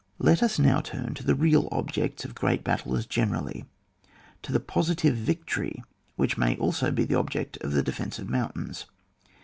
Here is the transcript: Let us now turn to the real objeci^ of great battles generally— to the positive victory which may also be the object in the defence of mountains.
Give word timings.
Let 0.17 0.41
us 0.41 0.57
now 0.57 0.81
turn 0.81 1.13
to 1.13 1.23
the 1.23 1.35
real 1.35 1.69
objeci^ 1.69 2.25
of 2.25 2.33
great 2.33 2.63
battles 2.63 3.05
generally— 3.05 3.65
to 4.41 4.51
the 4.51 4.59
positive 4.59 5.15
victory 5.15 5.83
which 6.15 6.39
may 6.39 6.55
also 6.57 6.89
be 6.89 7.03
the 7.05 7.13
object 7.19 7.57
in 7.57 7.69
the 7.69 7.83
defence 7.83 8.17
of 8.17 8.27
mountains. 8.27 8.87